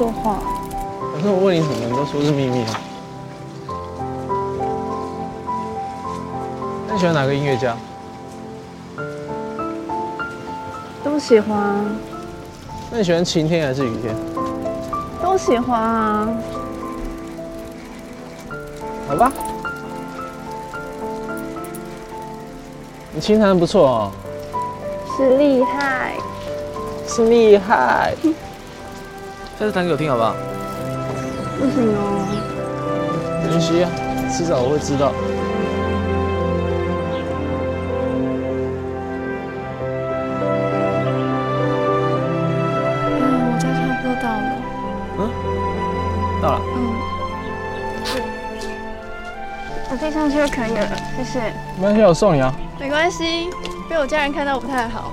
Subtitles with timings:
[0.00, 0.38] 不说话？
[1.12, 2.80] 可是我问你什么，你都说是秘密啊。
[6.88, 7.76] 那你喜欢哪个音乐家？
[11.04, 11.84] 都喜欢，
[12.90, 14.16] 那你喜欢晴天还是雨天？
[15.22, 16.28] 都喜欢啊。
[19.06, 19.30] 好吧，
[23.12, 24.12] 你琴弹不错哦，
[25.14, 26.14] 是厉害，
[27.06, 28.14] 是厉害。
[29.60, 30.34] 下次弹给我听好不好？
[31.58, 32.24] 不行哦。
[33.44, 33.90] 没关系啊，
[34.32, 35.12] 迟早我会知道。
[43.12, 44.48] 嗯，我家差不多到了。
[45.18, 45.20] 嗯
[46.40, 46.78] 到了，嗯。
[49.90, 50.88] 我递上去就可以了，
[51.18, 51.52] 谢谢。
[51.76, 52.50] 没关系，我送你啊。
[52.78, 53.50] 没关系，
[53.90, 55.12] 被我家人看到不太好。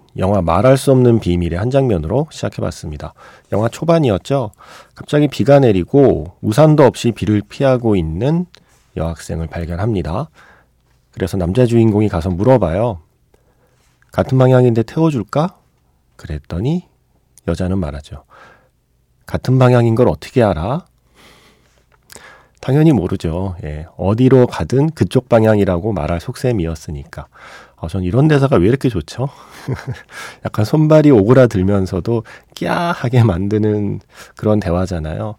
[0.17, 3.13] 영화 말할 수 없는 비밀의 한 장면으로 시작해봤습니다.
[3.51, 4.51] 영화 초반이었죠.
[4.95, 8.45] 갑자기 비가 내리고 우산도 없이 비를 피하고 있는
[8.97, 10.29] 여학생을 발견합니다.
[11.11, 12.99] 그래서 남자 주인공이 가서 물어봐요.
[14.11, 15.57] 같은 방향인데 태워줄까?
[16.17, 16.87] 그랬더니
[17.47, 18.23] 여자는 말하죠.
[19.25, 20.85] 같은 방향인 걸 어떻게 알아?
[22.61, 23.55] 당연히 모르죠.
[23.63, 27.27] 예, 어디로 가든 그쪽 방향이라고 말할 속셈이었으니까.
[27.77, 29.27] 어, 전 이런 대사가 왜 이렇게 좋죠?
[30.45, 32.23] 약간 손발이 오그라들면서도
[32.53, 33.99] 끼야하게 만드는
[34.37, 35.35] 그런 대화잖아요.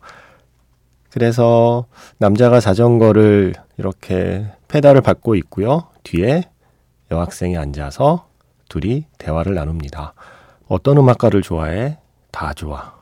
[1.10, 1.86] 그래서
[2.18, 5.84] 남자가 자전거를 이렇게 페달을 밟고 있고요.
[6.02, 6.42] 뒤에
[7.12, 8.26] 여학생이 앉아서
[8.68, 10.14] 둘이 대화를 나눕니다.
[10.66, 11.98] 어떤 음악가를 좋아해?
[12.32, 12.94] 다 좋아.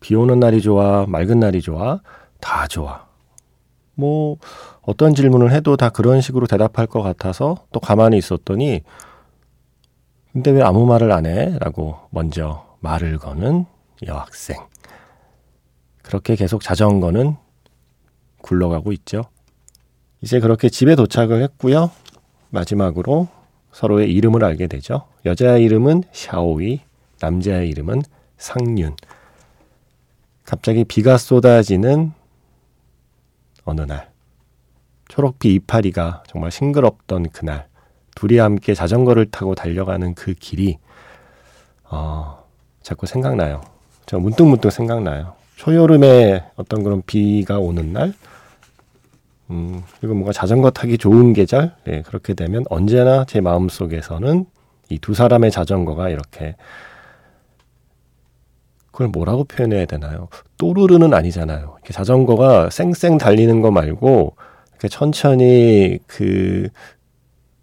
[0.00, 2.00] 비 오는 날이 좋아, 맑은 날이 좋아,
[2.40, 3.07] 다 좋아.
[3.98, 4.36] 뭐
[4.82, 8.82] 어떤 질문을 해도 다 그런 식으로 대답할 것 같아서 또 가만히 있었더니
[10.32, 11.58] 근데 왜 아무 말을 안 해?
[11.58, 13.66] 라고 먼저 말을 거는
[14.06, 14.56] 여학생.
[16.02, 17.34] 그렇게 계속 자전거는
[18.40, 19.24] 굴러가고 있죠.
[20.20, 21.90] 이제 그렇게 집에 도착을 했고요.
[22.50, 23.26] 마지막으로
[23.72, 25.08] 서로의 이름을 알게 되죠.
[25.24, 26.80] 여자의 이름은 샤오이,
[27.20, 28.02] 남자의 이름은
[28.36, 28.94] 상윤.
[30.44, 32.12] 갑자기 비가 쏟아지는
[33.68, 34.08] 어느 날
[35.08, 37.66] 초록빛 이파리가 정말 싱그럽던 그날
[38.14, 40.78] 둘이 함께 자전거를 타고 달려가는 그 길이
[41.84, 42.44] 어,
[42.82, 43.62] 자꾸 생각나요.
[44.06, 45.34] 저 문득문득 생각나요.
[45.56, 48.12] 초여름에 어떤 그런 비가 오는 날,
[49.50, 54.46] 음, 그리고 뭔가 자전거 타기 좋은 계절, 네, 그렇게 되면 언제나 제 마음 속에서는
[54.90, 56.56] 이 두 사람의 자전거가 이렇게
[58.98, 60.26] 그걸 뭐라고 표현해야 되나요?
[60.56, 61.76] 또르르는 아니잖아요.
[61.76, 64.34] 이렇게 자전거가 쌩쌩 달리는 거 말고
[64.72, 66.68] 이렇게 천천히 그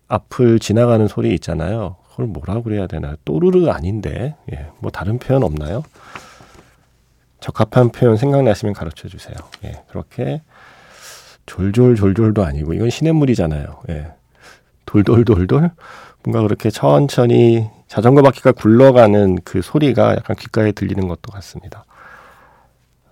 [0.07, 1.97] 앞을 지나가는 소리 있잖아요.
[2.09, 3.15] 그걸 뭐라고 그래야 되나요?
[3.25, 4.35] 또르르 아닌데.
[4.53, 5.83] 예, 뭐 다른 표현 없나요?
[7.41, 9.35] 적합한 표현 생각나시면 가르쳐 주세요.
[9.65, 10.41] 예, 그렇게
[11.47, 13.81] 졸졸졸졸도 아니고 이건 시냇물이잖아요.
[13.89, 14.07] 예.
[14.85, 15.71] 돌돌돌돌
[16.25, 21.85] 뭔가 그렇게 천천히 자전거 바퀴가 굴러가는 그 소리가 약간 귓가에 들리는 것도 같습니다.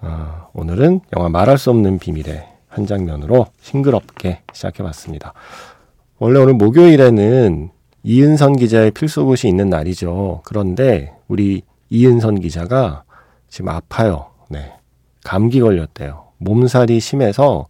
[0.01, 5.33] 어, 오늘은 영화 말할 수 없는 비밀의 한 장면으로 싱그럽게 시작해봤습니다.
[6.17, 7.69] 원래 오늘 목요일에는
[8.03, 10.41] 이은선 기자의 필수굿이 있는 날이죠.
[10.43, 13.03] 그런데 우리 이은선 기자가
[13.47, 14.31] 지금 아파요.
[14.49, 14.73] 네.
[15.23, 16.23] 감기 걸렸대요.
[16.39, 17.67] 몸살이 심해서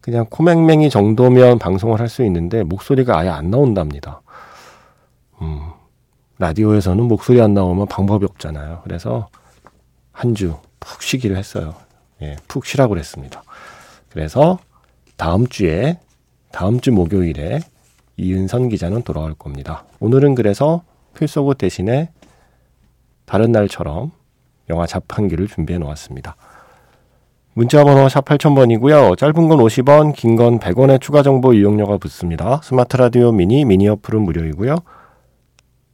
[0.00, 4.21] 그냥 코맹맹이 정도면 방송을 할 수 있는데 목소리가 아예 안 나온답니다.
[5.42, 5.60] 음,
[6.38, 8.80] 라디오에서는 목소리 안 나오면 방법이 없잖아요.
[8.84, 9.28] 그래서
[10.12, 11.74] 한 주 푹 쉬기로 했어요.
[12.22, 13.42] 예, 푹 쉬라고 그랬습니다.
[14.10, 14.58] 그래서
[15.16, 15.98] 다음 주에
[16.50, 17.60] 다음 주 목요일에
[18.16, 19.84] 이은선 기자는 돌아올 겁니다.
[20.00, 20.82] 오늘은 그래서
[21.16, 22.10] 필소고 대신에
[23.26, 24.10] 다른 날처럼
[24.70, 26.34] 영화 자판기를 준비해 놓았습니다.
[27.54, 29.16] 문자 번호 샵 8000번이고요.
[29.16, 32.60] 짧은 건 50원, 긴 건 100원의 추가 정보 이용료가 붙습니다.
[32.64, 34.74] 스마트 라디오 미니, 미니 어플은 무료이고요.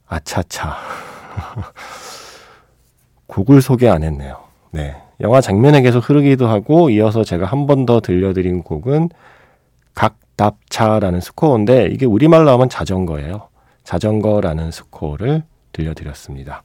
[0.08, 0.76] 아차차.
[3.26, 4.38] 곡을 소개 안 했네요.
[4.70, 4.96] 네.
[5.20, 9.10] 영화 장면에 계속 흐르기도 하고 이어서 제가 한 번 더 들려드린 곡은
[9.94, 13.48] 각답차라는 스코어인데 이게 우리말로 하면 자전거예요.
[13.84, 16.62] 자전거라는 스코어를 들려드렸습니다.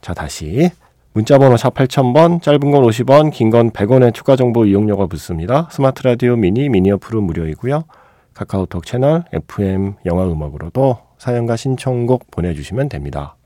[0.00, 0.70] 자, 다시
[1.14, 5.68] 문자번호 샵 8000번, 짧은 건 50원, 긴 건 100원의 추가 정보 이용료가 붙습니다.
[5.70, 7.84] 스마트 라디오 미니, 미니 어플은 무료이고요.
[8.34, 13.36] 카카오톡 채널 FM 영화 음악으로도 사연과 신청곡 보내주시면 됩니다.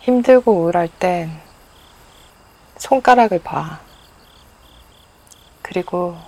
[0.00, 1.30] 힘들고 우울할 땐
[2.76, 3.80] 손가락을 봐.
[5.62, 6.18] 그리고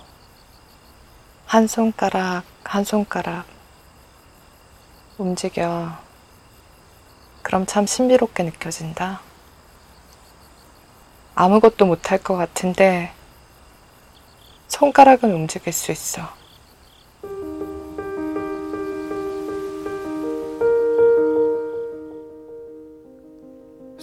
[1.45, 3.45] 한 손가락, 한 손가락
[5.19, 5.95] 움직여.
[7.43, 9.21] 그럼 참 신비롭게 느껴진다.
[11.35, 13.13] 아무것도 못할 것 같은데
[14.67, 16.38] 손가락은 움직일 수 있어.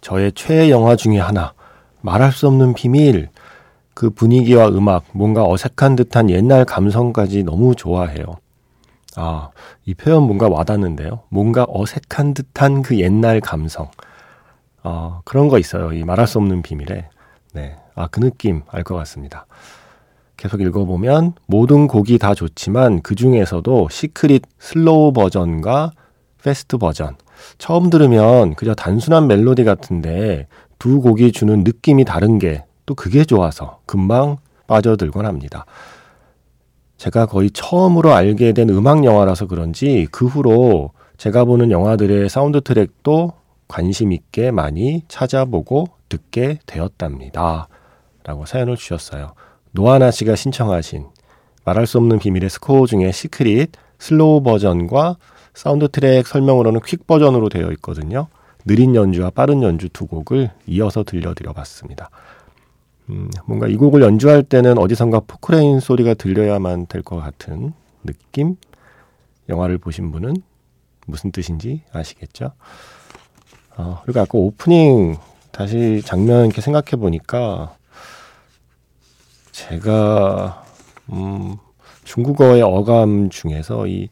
[0.00, 1.52] 저의 최애 영화 중에 하나,
[2.00, 3.28] 말할 수 없는 비밀.
[3.94, 8.38] 그 분위기와 음악, 뭔가 어색한 듯한 옛날 감성까지 너무 좋아해요.
[9.16, 9.50] 아,
[9.84, 11.24] 이 표현 뭔가 와닿는데요.
[11.28, 13.90] 뭔가 어색한 듯한 그 옛날 감성.
[14.82, 15.92] 아, 그런 거 있어요.
[15.92, 17.08] 이 말할 수 없는 비밀에.
[17.52, 17.76] 네.
[17.94, 19.46] 아, 그 느낌 알 것 같습니다.
[20.36, 25.92] 계속 읽어보면 모든 곡이 다 좋지만 그 중에서도 Secret slow 버전과
[26.42, 27.16] fast 버전.
[27.58, 30.46] 처음 들으면 그저 단순한 멜로디 같은데
[30.78, 35.64] 두 곡이 주는 느낌이 다른 게 또 그게 좋아서 금방 빠져들곤 합니다.
[36.96, 43.32] 제가 거의 처음으로 알게 된 음악 영화라서 그런지 그 후로 제가 보는 영화들의 사운드 트랙도
[43.68, 47.68] 관심 있게 많이 찾아보고 듣게 되었답니다.
[48.24, 49.34] 라고 사연을 주셨어요.
[49.70, 51.06] 노아나 씨가 신청하신
[51.64, 53.70] 말할 수 없는 비밀의 스코어 중에 Secret
[54.00, 55.16] slow 버전과
[55.54, 58.28] 사운드 트랙 설명으로는 quick 버전으로 되어 있거든요.
[58.64, 62.10] 느린 연주와 빠른 연주 두 곡을 이어서 들려드려 봤습니다.
[63.08, 67.72] 음, 뭔가 이 곡을 연주할 때는 어디선가 포크레인 소리가 들려야만 될 것 같은
[68.04, 68.56] 느낌?
[69.48, 70.36] 영화를 보신 분은
[71.06, 72.52] 무슨 뜻인지 아시겠죠?
[73.76, 75.16] 어, 그리고 아까 오프닝
[75.50, 77.74] 다시 장면 이렇게 생각해 보니까
[79.50, 80.64] 제가
[81.12, 81.56] 음,
[82.04, 84.08] 중국어의 어감 중에서 이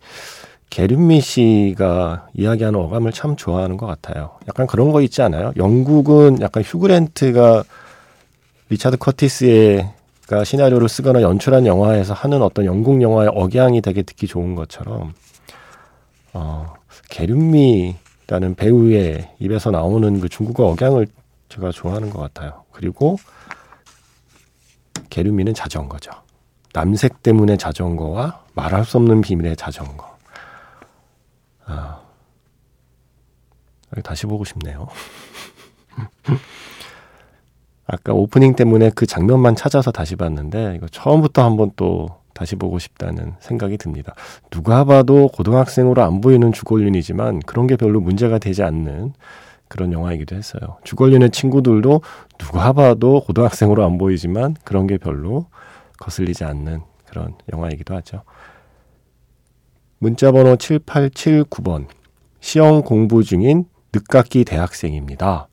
[0.70, 4.32] 게륜미 씨가 이야기하는 어감을 참 좋아하는 것 같아요.
[4.48, 5.52] 약간 그런 거 있지 않아요?
[5.56, 7.64] 영국은 약간 휴그랜트가
[8.68, 15.14] 리차드 커티스가 시나리오를 쓰거나 연출한 영화에서 하는 어떤 영국 영화의 억양이 되게 듣기 좋은 것처럼
[16.34, 16.74] 어,
[17.08, 21.06] 게륜미라는 배우의 입에서 나오는 그 중국어 억양을
[21.48, 22.64] 제가 좋아하는 것 같아요.
[22.72, 23.16] 그리고
[25.08, 26.10] 게륜미는 자전거죠.
[26.74, 30.07] 남색 때문에 자전거와 말할 수 없는 비밀의 자전거.
[31.68, 32.00] 아,
[34.02, 34.88] 다시 보고 싶네요.
[37.86, 43.34] 아까 오프닝 때문에 그 장면만 찾아서 다시 봤는데 이거 처음부터 한번 또 다시 보고 싶다는
[43.40, 44.14] 생각이 듭니다.
[44.50, 49.14] 누가 봐도 고등학생으로 안 보이는 주걸륜이지만 그런 게 별로 문제가 되지 않는
[49.68, 50.78] 그런 영화이기도 했어요.
[50.84, 52.02] 주걸륜의 친구들도
[52.38, 55.46] 누가 봐도 고등학생으로 안 보이지만 그런 게 별로
[55.98, 58.22] 거슬리지 않는 그런 영화이기도 하죠.
[59.98, 61.86] 문자번호 7879번.
[62.40, 65.48] 시험 공부 중인 늦깎이 대학생입니다.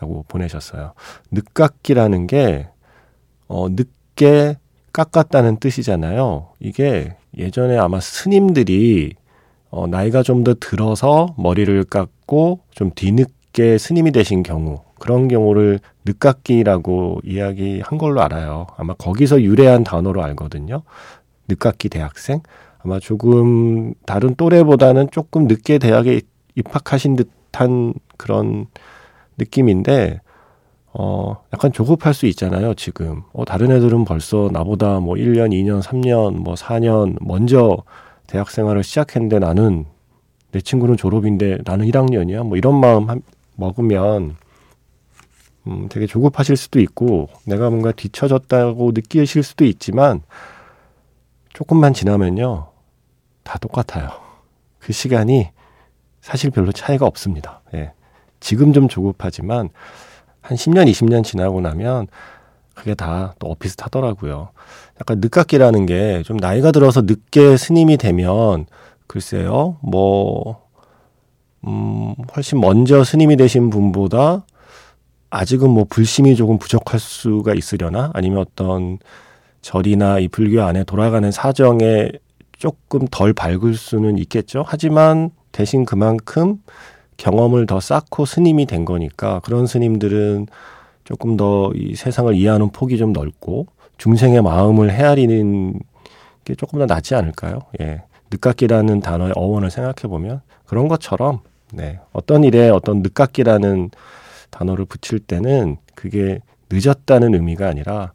[0.00, 0.92] 라고 보내셨어요.
[1.30, 2.68] 늦깎이라는 게,
[3.48, 4.56] 어, 늦게
[4.92, 6.48] 깎았다는 뜻이잖아요.
[6.58, 9.14] 이게 예전에 아마 스님들이
[9.70, 17.20] 어, 나이가 좀 더 들어서 머리를 깎고 좀 뒤늦게 스님이 되신 경우, 그런 경우를 늦깎이라고
[17.24, 18.66] 이야기한 걸로 알아요.
[18.76, 20.82] 아마 거기서 유래한 단어로 알거든요.
[21.48, 22.40] 늦깎이 대학생.
[22.86, 26.20] 아마 조금 다른 또래보다는 조금 늦게 대학에
[26.54, 28.66] 입학하신 듯한 그런
[29.38, 30.20] 느낌인데,
[30.92, 33.22] 어, 약간 조급할 수 있잖아요, 지금.
[33.32, 37.82] 어, 다른 애들은 벌써 나보다 뭐 1년, 2년, 3년, 뭐 4년 먼저
[38.28, 39.84] 대학 생활을 시작했는데 나는
[40.52, 42.44] 내 친구는 졸업인데 나는 1학년이야.
[42.44, 43.20] 뭐 이런 마음 한,
[43.56, 44.36] 먹으면
[45.66, 50.22] 음, 되게 조급하실 수도 있고 내가 뭔가 뒤처졌다고 느끼실 수도 있지만
[51.52, 52.75] 조금만 지나면요.
[53.46, 54.08] 다 똑같아요.
[54.78, 55.48] 그 시간이
[56.20, 57.62] 사실 별로 차이가 없습니다.
[57.74, 57.92] 예.
[58.40, 59.70] 지금 좀 조급하지만
[60.40, 62.08] 한 10년, 20년 지나고 나면
[62.74, 64.50] 그게 다 또 비슷하더라고요.
[65.00, 68.66] 약간 늦깎이라는 게 좀 나이가 들어서 늦게 스님이 되면
[69.06, 70.66] 글쎄요, 뭐,
[71.66, 74.44] 음, 훨씬 먼저 스님이 되신 분보다
[75.30, 78.98] 아직은 뭐 불심이 조금 부족할 수가 있으려나 아니면 어떤
[79.62, 82.10] 절이나 이 불교 안에 돌아가는 사정에
[82.58, 84.64] 조금 덜 밝을 수는 있겠죠.
[84.66, 86.62] 하지만 대신 그만큼
[87.16, 90.46] 경험을 더 쌓고 스님이 된 거니까 그런 스님들은
[91.04, 93.66] 조금 더 이 세상을 이해하는 폭이 좀 넓고
[93.98, 95.78] 중생의 마음을 헤아리는
[96.44, 97.60] 게 조금 더 낫지 않을까요?
[97.80, 98.02] 예.
[98.30, 101.40] 늦깎이라는 단어의 어원을 생각해 보면 그런 것처럼
[101.72, 102.00] 네.
[102.12, 103.90] 어떤 일에 어떤 늦깎이라는
[104.50, 108.12] 단어를 붙일 때는 그게 늦었다는 의미가 아니라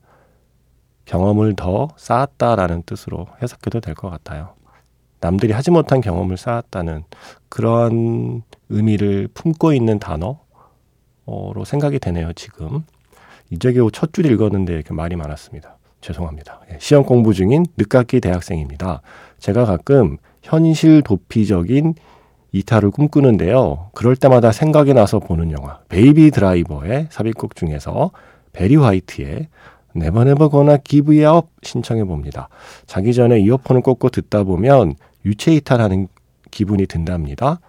[1.12, 4.54] 경험을 더 쌓았다라는 뜻으로 해석해도 될 것 같아요.
[5.20, 7.04] 남들이 하지 못한 경험을 쌓았다는
[7.50, 10.38] 그러한 의미를 품고 있는 단어로
[11.66, 12.86] 생각이 되네요, 지금.
[13.50, 15.78] 이제 겨우 첫 줄 읽었는데 이렇게 말이 많았습니다.
[16.00, 16.62] 죄송합니다.
[16.72, 19.02] 예, 시험 공부 중인 늦깎이 대학생입니다.
[19.38, 21.94] 제가 가끔 현실 도피적인
[22.54, 23.90] 이탈을 꿈꾸는데요.
[23.94, 28.12] 그럴 때마다 생각이 나서 보는 영화 베이비 드라이버의 삽입곡 중에서
[28.54, 29.50] 베리 화이트의
[29.94, 32.50] Never Never Gonna Give Up 신청해 봅니다.
[32.86, 34.96] 자기 전에 이어폰을 꽂고 듣다 보면
[35.26, 36.08] 유체 이탈하는
[36.50, 37.60] 기분이 든답니다.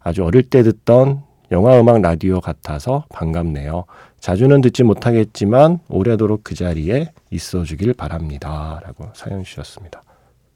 [0.00, 3.84] 아주 어릴 때 듣던 영화 음악 라디오 같아서 반갑네요.
[4.20, 8.80] 자주는 듣지 못하겠지만 오래도록 그 자리에 있어 주길 바랍니다.
[8.84, 10.02] 라고 사연 주셨습니다.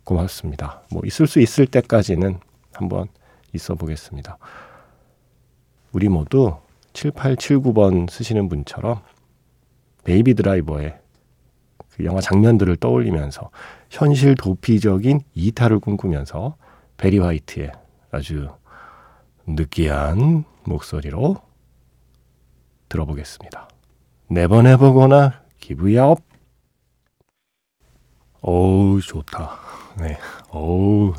[0.04, 0.83] 고맙습니다.
[0.90, 2.38] 뭐 있을 수 있을 때까지는
[2.73, 3.09] 한번
[3.52, 4.38] 있어 보겠습니다.
[5.92, 6.56] 우리 모두
[6.92, 9.00] 7879번 쓰시는 분처럼
[10.04, 10.97] 베이비 드라이버의
[11.96, 13.50] 그 영화 장면들을 떠올리면서
[13.90, 16.56] 현실 도피적인 이탈을 꿈꾸면서
[16.98, 17.72] 베리 화이트의
[18.10, 18.48] 아주
[19.46, 21.36] 느끼한 목소리로
[22.88, 23.68] 들어보겠습니다.
[24.28, 26.20] Never Never Gonna Give Ya Up.
[28.42, 29.58] 어우 좋다.
[29.98, 30.18] 네.
[30.50, 31.14] 어우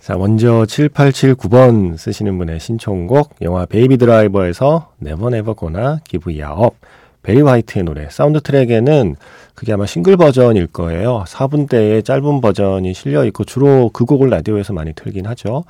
[0.00, 6.76] 자, 먼저 7879번 쓰시는 분의 신청곡 영화 베이비 드라이버에서 Never Never Gonna Give Ya Up.
[7.22, 9.16] 베리 화이트의 노래 사운드 트랙에는
[9.54, 11.24] 그게 아마 싱글 버전일 거예요.
[11.26, 15.64] 4분대의 짧은 버전이 실려 있고 주로 그 곡을 라디오에서 많이 틀긴 하죠.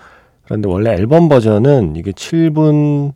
[0.45, 3.13] 그런데 원래 앨범 버전은 이게 7분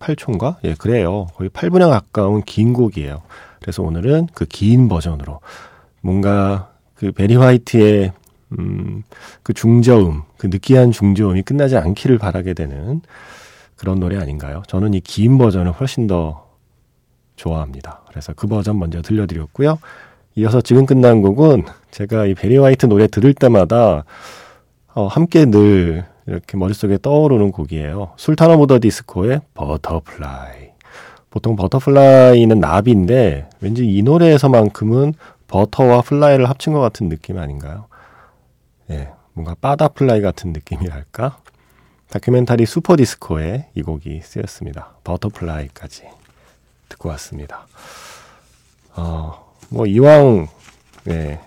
[0.00, 0.56] 58초인가?
[0.64, 1.26] 예, 그래요.
[1.36, 3.22] 거의 8분에 가까운 긴 곡이에요.
[3.60, 5.40] 그래서 오늘은 그 긴 버전으로
[6.00, 8.12] 뭔가 그 베리 화이트의
[8.58, 9.02] 음,
[9.42, 13.02] 그 중저음, 그 느끼한 중저음이 끝나지 않기를 바라게 되는
[13.76, 14.62] 그런 노래 아닌가요?
[14.68, 16.47] 저는 이 긴 버전을 훨씬 더
[17.38, 18.02] 좋아합니다.
[18.08, 19.78] 그래서 그 버전 먼저 들려드렸고요.
[20.34, 24.04] 이어서 지금 끝난 곡은 제가 이 베리 화이트 노래 들을 때마다
[24.94, 28.12] 어, 함께 늘 이렇게 머릿속에 떠오르는 곡이에요.
[28.16, 30.68] 술탄 오브 더 디스코의 버터플라이.
[31.30, 35.14] 보통 버터플라이는 나비인데 왠지 이 노래에서만큼은
[35.46, 37.86] 버터와 플라이를 합친 것 같은 느낌 아닌가요?
[38.90, 41.38] 예, 뭔가 버터플라이 같은 느낌이랄까?
[42.10, 44.94] 다큐멘터리 슈퍼디스코에 이 곡이 쓰였습니다.
[45.04, 46.17] 버터플라이까지
[46.88, 47.66] 듣고 왔습니다.
[48.96, 50.48] 어, 뭐 이왕
[51.08, 51.40] 예,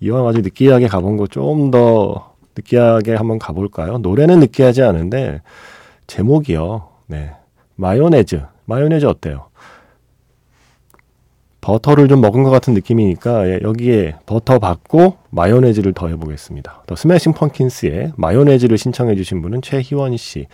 [0.00, 3.98] 이왕 아주 느끼하게 가본 거 좀 더 느끼하게 한번 가볼까요?
[3.98, 5.40] 노래는 느끼하지 않은데
[6.06, 6.88] 제목이요.
[7.06, 7.32] 네,
[7.76, 8.42] 마요네즈.
[8.66, 9.46] 마요네즈 어때요?
[11.60, 16.84] 버터를 좀 먹은 것 같은 느낌이니까 예, 여기에 버터 받고 마요네즈를 더해 보겠습니다.
[16.86, 20.46] 더 스매싱 펑킨스의 마요네즈를 신청해 주신 분은 최희원 씨.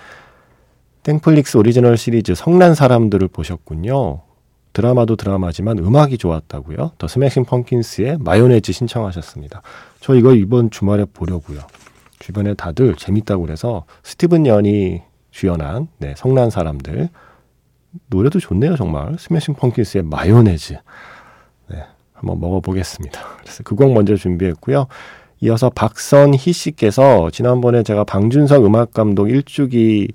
[1.10, 4.22] 땡플릭스 오리지널 시리즈 성난 사람들을 보셨군요.
[4.72, 6.94] 드라마도 드라마지만 음악이 좋았다고요.
[6.98, 9.62] 더 스매싱 펑킨스의 마요네즈 신청하셨습니다.
[10.00, 11.60] 저 이거 이번 주말에 보려고요.
[12.18, 17.08] 주변에 다들 재밌다고 그래서 스티븐 연이 주연한 네, 성난 사람들
[18.08, 19.14] 노래도 좋네요, 정말.
[19.16, 20.72] 스매싱 펑킨스의 마요네즈.
[21.70, 21.84] 네,
[22.14, 23.20] 한번 먹어보겠습니다.
[23.42, 24.88] 그래서 그 곡 먼저 준비했고요.
[25.42, 30.08] 이어서 박선희 씨께서 지난번에 제가 방준석 음악감독 일주기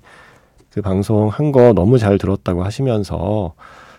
[0.72, 3.54] 그 방송 한 거 너무 잘 들었다고 하시면서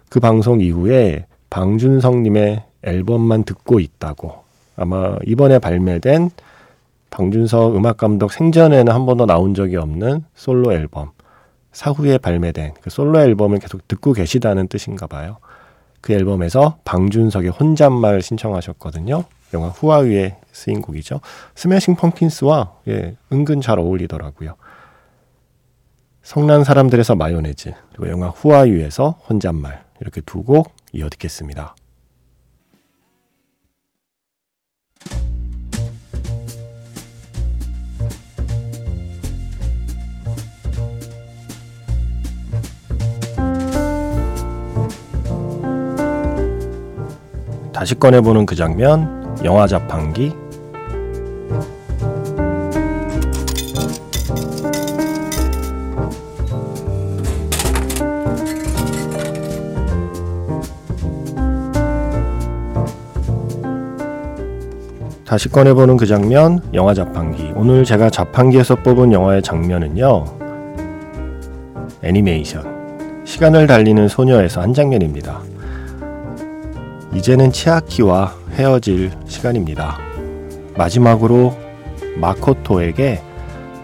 [0.09, 4.43] 그 방송 이후에 방준석님의 앨범만 듣고 있다고
[4.75, 6.31] 아마 이번에 발매된
[7.11, 11.11] 방준석 음악 감독 생전에는 한 번도 나온 적이 없는 솔로 앨범
[11.71, 15.37] 사후에 발매된 그 솔로 앨범을 계속 듣고 계시다는 뜻인가 봐요.
[16.01, 19.23] 그 앨범에서 방준석의 혼잣말 신청하셨거든요.
[19.53, 21.21] 영화 후아위에 쓰인 곡이죠.
[21.55, 24.55] 스매싱 펑킨스와 예, 은근 잘 어울리더라고요.
[26.23, 31.75] 성난 사람들에서 마요네즈 그리고 영화 후아유에서 혼잣말 이렇게 두 곡 이어 듣겠습니다.
[47.73, 50.33] 다시 꺼내보는 그 장면, 영화 자판기.
[65.33, 67.53] 다시 꺼내보는 그 장면, 영화 자판기.
[67.55, 70.25] 오늘 제가 자판기에서 뽑은 영화의 장면은요,
[72.03, 73.23] 애니메이션.
[73.25, 75.41] 시간을 달리는 소녀에서 한 장면입니다.
[77.15, 79.97] 이제는 치아키와 헤어질 시간입니다.
[80.77, 81.57] 마지막으로
[82.17, 83.19] 마코토에게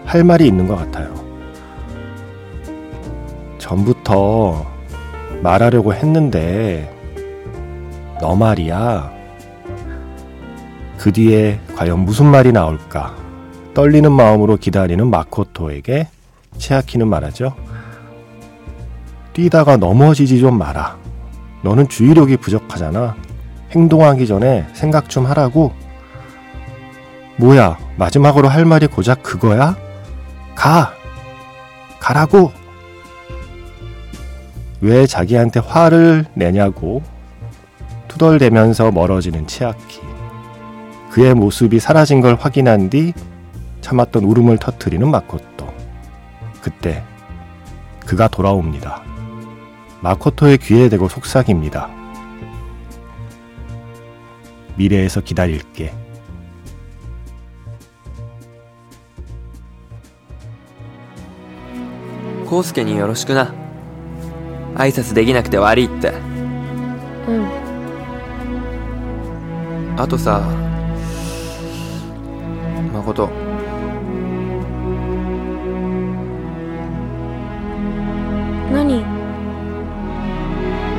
[0.04, 1.12] 할 말이 있는 것 같아요.
[3.58, 4.66] 전부터
[5.42, 6.94] 말하려고 했는데,
[8.20, 9.19] 너 말이야.
[11.00, 13.16] 그 뒤에 과연 무슨 말이 나올까?
[13.72, 16.08] 떨리는 마음으로 기다리는 마코토에게
[16.58, 17.56] 치아키는 말하죠.
[19.32, 20.98] 뛰다가 넘어지지 좀 마라.
[21.62, 23.16] 너는 주의력이 부족하잖아.
[23.70, 25.72] 행동하기 전에 생각 좀 하라고.
[27.38, 29.76] 뭐야, 마지막으로 할 말이 고작 그거야?
[30.54, 30.92] 가!
[31.98, 32.52] 가라고!
[34.82, 37.02] 왜 자기한테 화를 내냐고
[38.08, 40.09] 투덜대면서 멀어지는 치아키.
[41.11, 43.13] 그의 모습이 사라진 걸 확인한 뒤
[43.81, 45.67] 참았던 울음을 터뜨리는 마코토.
[46.61, 47.03] 그때
[48.05, 49.03] 그가 돌아옵니다.
[50.01, 51.89] 마코토의 귀에 대고 속삭입니다.
[54.77, 55.93] 미래에서 기다릴게.
[62.45, 63.53] 康介によろしくな
[64.75, 66.09] 挨拶できなくて悪いって
[67.27, 67.65] うん
[69.97, 70.41] あとさ
[73.10, 73.28] 誠
[78.72, 79.04] 何？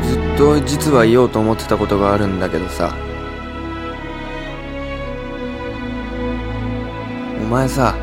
[0.03, 2.93] ずっと実は言おうと思ってたことがあるんだけどさ。
[7.41, 7.95] お前さ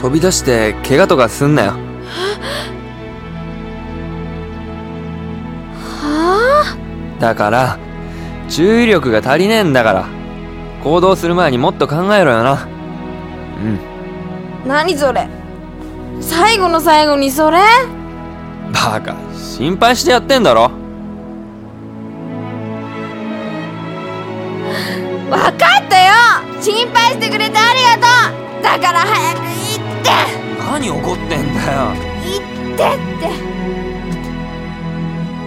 [0.00, 1.72] 飛び出して怪我とかすんなよ。
[6.00, 6.76] は
[7.18, 7.78] だから
[8.48, 10.06] 注意力が足りねえんだから。
[10.82, 12.66] 行動する前にもっと考えろよな。
[13.60, 13.78] うん。
[14.66, 15.28] 何それ？
[16.20, 17.58] 最後の最後にそれ？
[18.72, 20.70] バカ心配してやってんだろ。
[25.30, 26.12] 分かったよ！
[26.60, 28.06] 心配してくれてありがと
[28.60, 28.62] う！
[28.62, 30.10] だから早く行って！
[30.70, 31.92] 何怒ってんだよ。
[32.24, 32.40] 行
[32.74, 33.30] ってって。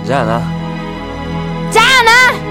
[0.05, 0.41] じゃあな。
[1.71, 2.50] じゃあな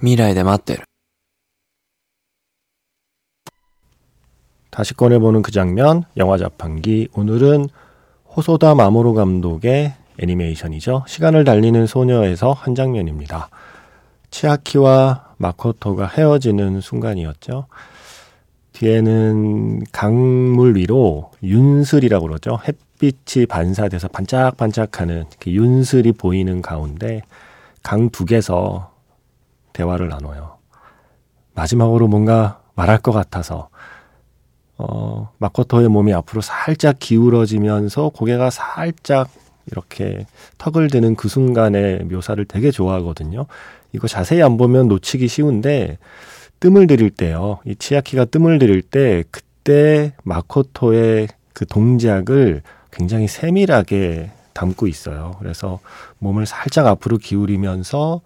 [0.00, 0.84] 未来で待ってる
[4.70, 7.08] 다시 꺼내보는 그 장면, 영화 자판기.
[7.12, 7.66] 오늘은
[8.36, 11.05] 호소다 마모로 감독의 애니메이션이죠.
[11.07, 13.49] 시간을 달리는 소녀에서 한 장면입니다.
[14.31, 17.67] 치아키와 마코토가 헤어지는 순간이었죠.
[18.73, 22.59] 뒤에는 강물 위로 윤슬이라고 그러죠.
[22.67, 27.21] 햇빛이 반사돼서 반짝반짝하는 그 윤슬이 보이는 가운데
[27.83, 28.91] 강 두 개서
[29.73, 30.57] 대화를 나눠요.
[31.53, 33.69] 마지막으로 뭔가 말할 것 같아서
[34.77, 39.29] 어, 마코토의 몸이 앞으로 살짝 기울어지면서 고개가 살짝
[39.71, 40.25] 이렇게
[40.57, 43.45] 턱을 드는 그 순간의 묘사를 되게 좋아하거든요.
[43.93, 45.97] 이거 자세히 안 보면 놓치기 쉬운데
[46.59, 47.59] 뜸을 들일 때요.
[47.65, 55.35] 이 치아키가 뜸을 들일 때 그때 마코토의 그 동작을 굉장히 세밀하게 담고 있어요.
[55.39, 55.79] 그래서
[56.19, 58.21] 몸을 살짝 앞으로 기울이면서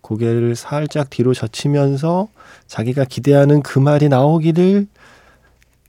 [0.00, 2.28] 고개를 살짝 뒤로 젖히면서
[2.66, 4.86] 자기가 기대하는 그 말이 나오기를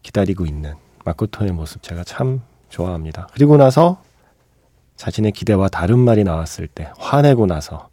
[0.02, 0.74] 기다리고 있는
[1.06, 3.28] 마코토의 모습 제가 참 좋아합니다.
[3.34, 4.02] 그리고 나서
[5.04, 7.90] 자신의 기대와 다른 말이 나왔을 때 화내고 나서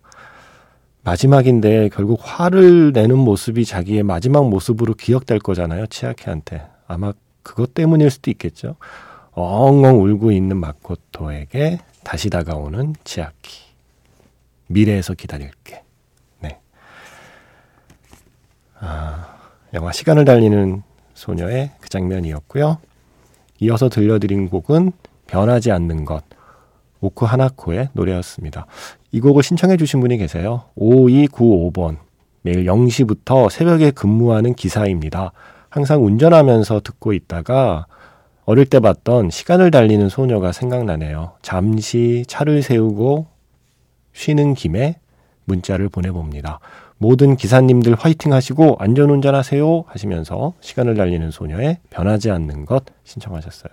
[1.03, 5.89] 마지막인데 결국 화를 내는 모습이 자기의 마지막 모습으로 기억될 거잖아요.
[5.89, 6.69] 치아키한테.
[6.87, 8.77] 아마 그것 때문일 수도 있겠죠.
[9.33, 13.65] 엉엉 울고 있는 마코토에게 다시 다가오는 치아키.
[14.69, 15.83] 미래에서 기다릴게.
[16.39, 16.61] 네.
[18.79, 19.37] 아,
[19.75, 22.79] 영화 시간을 달리는 소녀의 그 장면이었고요.
[23.59, 24.93] 이어서 들려드린 곡은
[25.27, 26.23] 변하지 않는 것.
[27.01, 28.67] 오크 하나코의 노래였습니다.
[29.13, 30.65] 이 곡을 신청해 주신 분이 계세요.
[30.77, 31.97] 5295번.
[32.43, 35.33] 매일 0시부터 새벽에 근무하는 기사입니다.
[35.69, 37.87] 항상 운전하면서 듣고 있다가
[38.45, 41.33] 어릴 때 봤던 시간을 달리는 소녀가 생각나네요.
[41.43, 43.27] 잠시 차를 세우고
[44.13, 44.97] 쉬는 김에
[45.45, 46.61] 문자를 보내봅니다.
[46.99, 53.73] 모든 기사님들 화이팅 하시고 안전 운전 하세요 하시면서 시간을 달리는 소녀의 변하지 않는 것 신청하셨어요.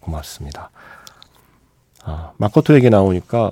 [0.00, 0.70] 고맙습니다.
[2.10, 3.50] 아, 마코토 얘기 나오니까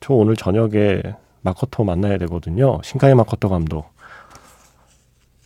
[0.00, 1.00] 저 오늘 저녁에
[1.40, 2.78] 마코토 만나야 되거든요.
[2.84, 3.86] 신카이 마코토 감독.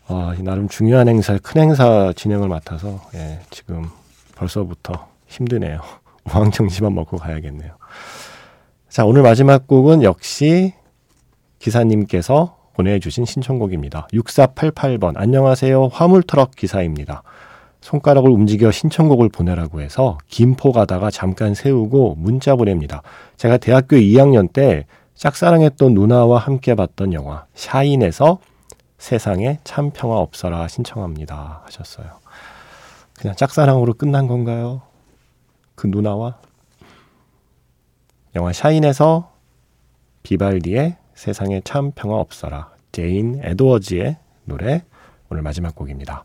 [0.09, 3.89] 아, 나름 중요한 행사, 큰 행사 진행을 맡아서 예, 지금
[4.35, 5.81] 벌써부터 힘드네요.
[6.27, 7.71] 우황청심만 먹고 가야겠네요.
[8.89, 10.75] 자, 오늘 마지막 곡은 역시
[11.61, 14.09] 기사님께서 보내주신 신청곡입니다.
[14.13, 15.13] 6488번.
[15.15, 15.87] 안녕하세요.
[15.93, 17.23] 화물트럭 기사입니다.
[17.81, 23.03] 손가락을 움직여 신청곡을 보내라고 해서 김포 가다가 잠깐 세우고 문자 보냅니다.
[23.37, 28.39] 제가 대학교 2학년 때 짝사랑했던 누나와 함께 봤던 영화 샤인에서
[28.99, 32.07] 세상에 참 평화 없어라 신청합니다 하셨어요.
[33.19, 34.83] 그냥 짝사랑으로 끝난 건가요?
[35.75, 36.39] 그 누나와
[38.37, 39.33] 영화 샤인에서
[40.23, 44.85] 비발디의 세상에 참 평화 없어라 제인 에드워즈의 노래
[45.31, 46.25] 오늘 마지막 곡입니다.